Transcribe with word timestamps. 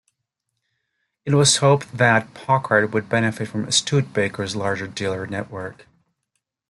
It 1.25 1.35
was 1.35 1.57
hoped 1.57 1.95
that 1.95 2.33
Packard 2.33 2.91
would 2.91 3.07
benefit 3.07 3.49
from 3.49 3.69
Studebaker's 3.69 4.55
larger 4.55 4.87
dealer 4.87 5.27
network. 5.27 5.85